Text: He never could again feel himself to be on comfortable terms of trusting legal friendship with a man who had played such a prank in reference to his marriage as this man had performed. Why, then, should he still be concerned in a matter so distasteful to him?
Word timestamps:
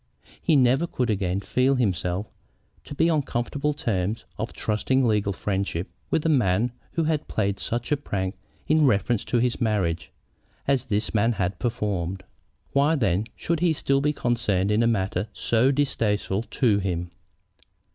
He 0.41 0.55
never 0.55 0.87
could 0.87 1.11
again 1.11 1.41
feel 1.41 1.75
himself 1.75 2.25
to 2.85 2.95
be 2.95 3.07
on 3.07 3.21
comfortable 3.21 3.71
terms 3.71 4.25
of 4.35 4.51
trusting 4.51 5.05
legal 5.07 5.31
friendship 5.31 5.91
with 6.09 6.25
a 6.25 6.27
man 6.27 6.71
who 6.93 7.03
had 7.03 7.27
played 7.27 7.59
such 7.59 7.91
a 7.91 7.97
prank 7.97 8.33
in 8.67 8.87
reference 8.87 9.23
to 9.25 9.37
his 9.37 9.61
marriage 9.61 10.11
as 10.67 10.85
this 10.85 11.13
man 11.13 11.33
had 11.33 11.59
performed. 11.59 12.23
Why, 12.71 12.95
then, 12.95 13.25
should 13.35 13.59
he 13.59 13.73
still 13.73 14.01
be 14.01 14.11
concerned 14.11 14.71
in 14.71 14.81
a 14.81 14.87
matter 14.87 15.27
so 15.33 15.69
distasteful 15.71 16.41
to 16.49 16.79
him? 16.79 17.11